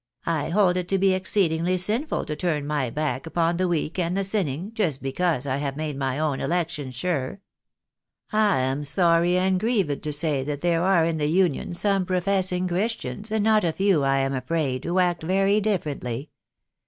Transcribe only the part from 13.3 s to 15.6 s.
not a few, I am afraid, who act very